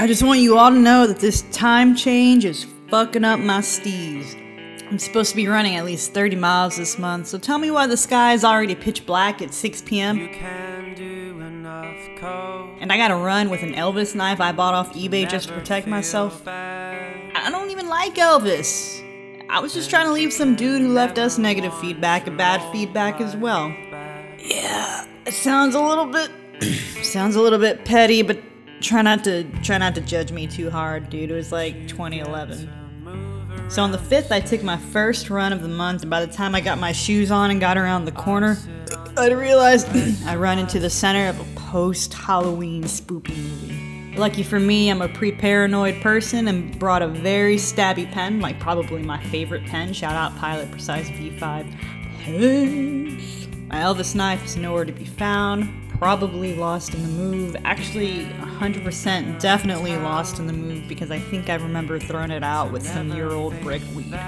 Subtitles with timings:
[0.00, 3.58] I just want you all to know that this time change is fucking up my
[3.58, 4.34] steez.
[4.88, 7.86] I'm supposed to be running at least 30 miles this month, so tell me why
[7.86, 10.18] the sky is already pitch black at 6 p.m.
[12.80, 15.86] And I gotta run with an Elvis knife I bought off eBay just to protect
[15.86, 16.48] myself.
[16.48, 19.04] I don't even like Elvis.
[19.50, 22.62] I was just trying to leave some dude who left us negative feedback and bad
[22.72, 23.68] feedback as well.
[24.38, 26.30] Yeah, it sounds a little bit
[27.02, 28.42] sounds a little bit petty, but
[28.80, 31.30] try not to try not to judge me too hard, dude.
[31.30, 32.70] It was like 2011.
[33.68, 36.32] So on the 5th, I took my first run of the month, and by the
[36.32, 38.58] time I got my shoes on and got around the corner,
[39.16, 39.88] I realized
[40.26, 44.16] I run into the center of a post Halloween spoopy movie.
[44.16, 48.58] Lucky for me, I'm a pre paranoid person and brought a very stabby pen, like
[48.58, 49.92] probably my favorite pen.
[49.92, 51.72] Shout out Pilot Precise V5.
[52.20, 53.39] Hey.
[53.70, 57.54] My Elvis knife is nowhere to be found probably lost in the move.
[57.62, 62.72] Actually, 100% definitely lost in the move because I think I remember throwing it out
[62.72, 64.18] with some year old brick weed.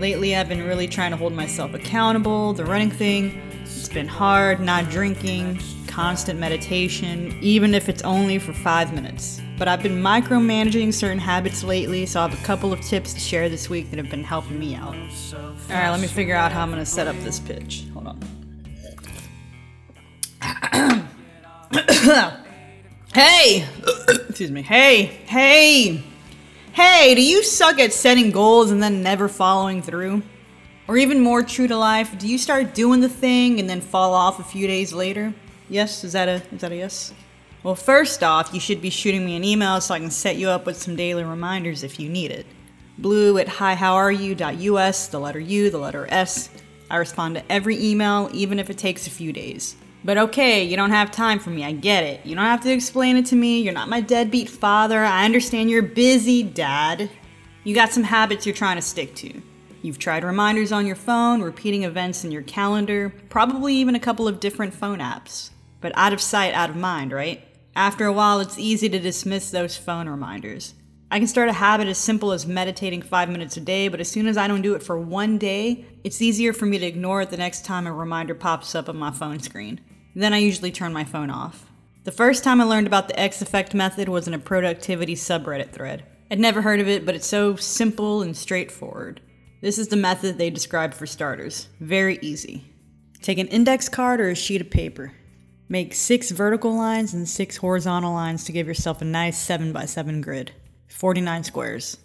[0.00, 2.54] Lately, I've been really trying to hold myself accountable.
[2.54, 8.54] The running thing, it's been hard, not drinking, constant meditation, even if it's only for
[8.54, 9.40] five minutes.
[9.58, 13.20] But I've been micromanaging certain habits lately, so I have a couple of tips to
[13.20, 14.96] share this week that have been helping me out.
[15.70, 17.84] Alright, let me figure out how I'm gonna set up this pitch.
[23.14, 23.64] hey!
[24.28, 24.62] Excuse me.
[24.62, 26.02] Hey, hey!
[26.72, 30.22] Hey, do you suck at setting goals and then never following through?
[30.88, 34.14] Or even more true to life, do you start doing the thing and then fall
[34.14, 35.32] off a few days later?
[35.68, 37.14] Yes, is that a is that a yes?
[37.62, 40.48] Well, first off, you should be shooting me an email so I can set you
[40.48, 42.46] up with some daily reminders if you need it.
[42.98, 46.50] Blue at hihowareyou.us, the letter U, the letter S.
[46.90, 49.76] I respond to every email, even if it takes a few days.
[50.04, 51.64] But okay, you don't have time for me.
[51.64, 52.26] I get it.
[52.26, 53.60] You don't have to explain it to me.
[53.60, 55.04] You're not my deadbeat father.
[55.04, 57.08] I understand you're busy, Dad.
[57.64, 59.40] You got some habits you're trying to stick to.
[59.80, 64.26] You've tried reminders on your phone, repeating events in your calendar, probably even a couple
[64.26, 65.50] of different phone apps.
[65.80, 67.44] But out of sight, out of mind, right?
[67.74, 70.74] After a while, it's easy to dismiss those phone reminders.
[71.12, 74.10] I can start a habit as simple as meditating five minutes a day, but as
[74.10, 77.20] soon as I don't do it for one day, it's easier for me to ignore
[77.20, 79.78] it the next time a reminder pops up on my phone screen.
[80.14, 81.66] Then I usually turn my phone off.
[82.04, 85.72] The first time I learned about the X effect method was in a productivity subreddit
[85.72, 86.02] thread.
[86.30, 89.20] I'd never heard of it, but it's so simple and straightforward.
[89.60, 91.68] This is the method they describe for starters.
[91.78, 92.64] Very easy.
[93.20, 95.12] Take an index card or a sheet of paper.
[95.68, 99.84] Make six vertical lines and six horizontal lines to give yourself a nice 7 by
[99.84, 100.52] 7 grid.
[100.92, 101.98] 49 squares.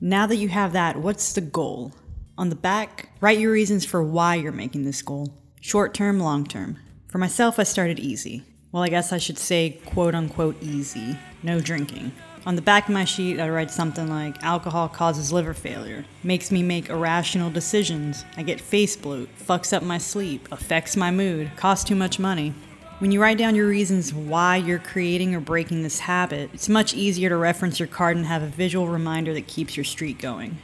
[0.00, 1.92] Now that you have that, what's the goal?
[2.38, 5.28] On the back, write your reasons for why you're making this goal
[5.60, 6.78] short term, long term.
[7.08, 8.42] For myself, I started easy.
[8.72, 11.18] Well, I guess I should say quote unquote easy.
[11.42, 12.12] No drinking.
[12.46, 16.50] On the back of my sheet, I write something like alcohol causes liver failure, makes
[16.50, 21.50] me make irrational decisions, I get face bloat, fucks up my sleep, affects my mood,
[21.56, 22.54] costs too much money.
[23.00, 26.92] When you write down your reasons why you're creating or breaking this habit, it's much
[26.92, 30.58] easier to reference your card and have a visual reminder that keeps your streak going.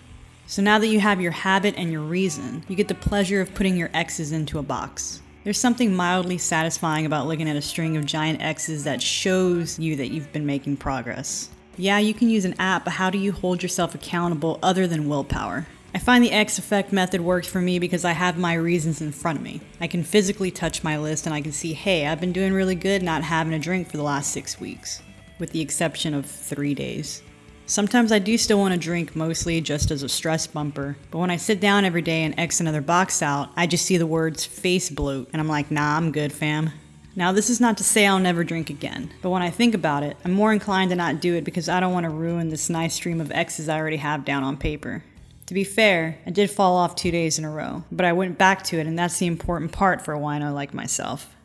[0.47, 3.55] So now that you have your habit and your reason, you get the pleasure of
[3.55, 5.23] putting your X's into a box.
[5.45, 9.97] There's something mildly satisfying about looking at a string of giant X's that shows you
[9.97, 11.49] that you've been making progress.
[11.79, 15.09] Yeah, you can use an app, but how do you hold yourself accountable other than
[15.09, 15.67] willpower?
[15.97, 19.13] I find the X effect method works for me because I have my reasons in
[19.13, 19.63] front of me.
[19.81, 22.75] I can physically touch my list and I can see, hey, I've been doing really
[22.75, 25.01] good not having a drink for the last six weeks,
[25.39, 27.23] with the exception of three days.
[27.65, 30.99] Sometimes I do still want to drink, mostly just as a stress bumper.
[31.11, 33.97] But when I sit down every day and X another box out, I just see
[33.97, 36.73] the words face bloat, and I'm like, nah, I'm good, fam.
[37.15, 40.03] Now, this is not to say I'll never drink again, but when I think about
[40.03, 42.69] it, I'm more inclined to not do it because I don't want to ruin this
[42.69, 45.03] nice stream of X's I already have down on paper.
[45.47, 48.37] To be fair, I did fall off two days in a row, but I went
[48.37, 51.37] back to it, and that's the important part for a wino like myself.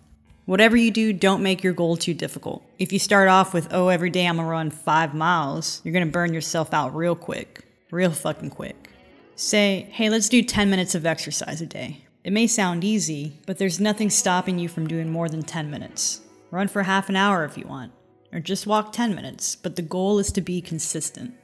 [0.45, 2.63] Whatever you do, don't make your goal too difficult.
[2.80, 6.07] If you start off with, oh, every day I'm gonna run five miles, you're gonna
[6.07, 7.63] burn yourself out real quick.
[7.92, 8.89] Real fucking quick.
[9.36, 12.06] Say, hey, let's do 10 minutes of exercise a day.
[12.24, 16.21] It may sound easy, but there's nothing stopping you from doing more than 10 minutes.
[16.50, 17.92] Run for half an hour if you want,
[18.33, 21.36] or just walk 10 minutes, but the goal is to be consistent.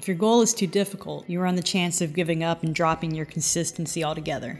[0.00, 3.14] If your goal is too difficult, you run the chance of giving up and dropping
[3.14, 4.58] your consistency altogether.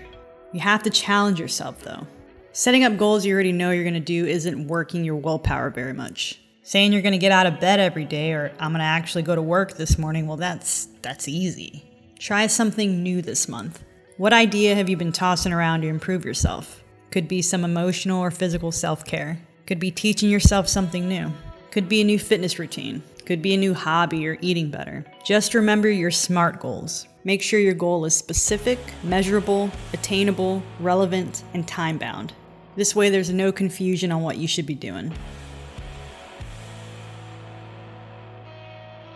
[0.53, 2.07] You have to challenge yourself though.
[2.53, 5.95] Setting up goals you already know you're going to do isn't working your willpower very
[5.95, 6.39] much.
[6.63, 9.23] Saying you're going to get out of bed every day or I'm going to actually
[9.23, 11.85] go to work this morning, well that's that's easy.
[12.19, 13.83] Try something new this month.
[14.19, 16.85] What idea have you been tossing around to improve yourself?
[17.11, 19.41] Could be some emotional or physical self-care.
[19.67, 21.33] Could be teaching yourself something new.
[21.71, 23.03] Could be a new fitness routine.
[23.31, 25.05] Could be a new hobby or eating better.
[25.25, 27.07] Just remember your SMART goals.
[27.23, 32.33] Make sure your goal is specific, measurable, attainable, relevant, and time bound.
[32.75, 35.13] This way, there's no confusion on what you should be doing.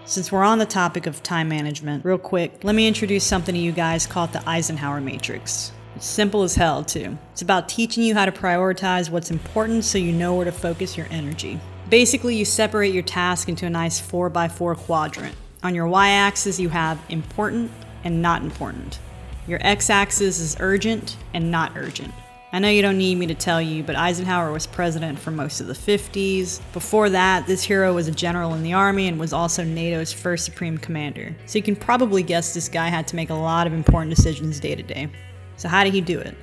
[0.04, 3.60] Since we're on the topic of time management, real quick, let me introduce something to
[3.60, 5.72] you guys called the Eisenhower Matrix.
[5.96, 7.18] It's simple as hell, too.
[7.32, 10.96] It's about teaching you how to prioritize what's important so you know where to focus
[10.96, 11.58] your energy.
[11.90, 15.34] Basically, you separate your task into a nice 4x4 quadrant.
[15.62, 17.70] On your y axis, you have important
[18.04, 18.98] and not important.
[19.46, 22.12] Your x axis is urgent and not urgent.
[22.54, 25.60] I know you don't need me to tell you, but Eisenhower was president for most
[25.60, 26.60] of the 50s.
[26.72, 30.44] Before that, this hero was a general in the army and was also NATO's first
[30.44, 31.34] supreme commander.
[31.46, 34.60] So you can probably guess this guy had to make a lot of important decisions
[34.60, 35.10] day to day.
[35.56, 36.36] So, how did he do it?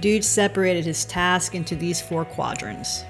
[0.00, 3.02] Dude separated his task into these four quadrants.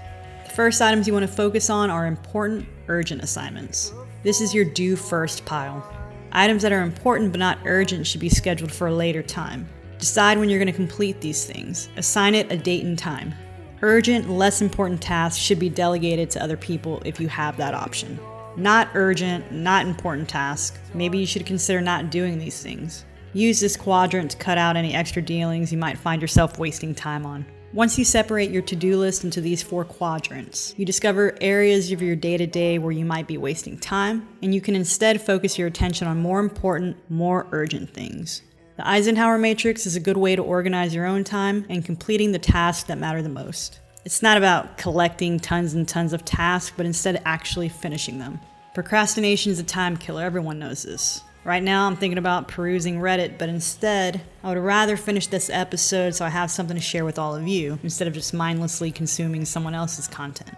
[0.56, 3.93] First items you want to focus on are important, urgent assignments.
[4.23, 5.87] This is your do first pile.
[6.32, 9.69] Items that are important but not urgent should be scheduled for a later time.
[9.99, 11.91] Decide when you're going to complete these things.
[11.99, 13.35] Assign it a date and time.
[13.82, 18.19] Urgent, less important tasks should be delegated to other people if you have that option.
[18.56, 20.79] Not urgent, not important tasks.
[20.94, 23.05] Maybe you should consider not doing these things.
[23.37, 27.27] Use this quadrant to cut out any extra dealings you might find yourself wasting time
[27.27, 27.44] on.
[27.75, 32.00] Once you separate your to do list into these four quadrants, you discover areas of
[32.00, 35.59] your day to day where you might be wasting time, and you can instead focus
[35.59, 38.41] your attention on more important, more urgent things.
[38.79, 42.38] The Eisenhower Matrix is a good way to organize your own time and completing the
[42.38, 43.81] tasks that matter the most.
[44.06, 48.41] It's not about collecting tons and tons of tasks, but instead actually finishing them.
[48.73, 51.21] Procrastination is a time killer, everyone knows this.
[51.46, 56.16] Right now, I'm thinking about perusing Reddit, but instead, I would rather finish this episode
[56.16, 59.44] so I have something to share with all of you instead of just mindlessly consuming
[59.44, 60.50] someone else's content.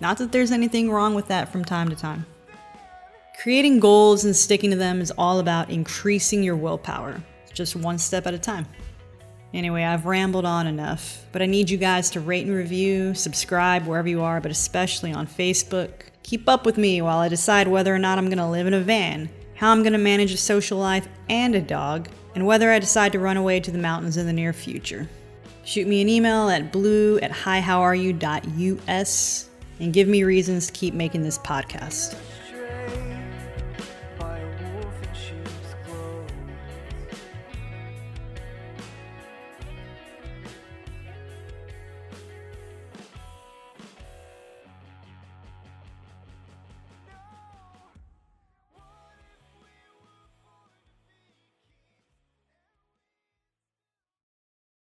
[0.00, 2.24] Not that there's anything wrong with that from time to time.
[3.42, 7.22] Creating goals and sticking to them is all about increasing your willpower
[7.52, 8.66] just one step at a time.
[9.52, 13.86] Anyway, I've rambled on enough, but I need you guys to rate and review, subscribe
[13.86, 15.90] wherever you are, but especially on Facebook.
[16.22, 18.72] Keep up with me while I decide whether or not I'm going to live in
[18.72, 22.70] a van, how I'm going to manage a social life and a dog, and whether
[22.70, 25.08] I decide to run away to the mountains in the near future.
[25.64, 29.48] Shoot me an email at blue at hihowareyou.us
[29.80, 32.16] and give me reasons to keep making this podcast.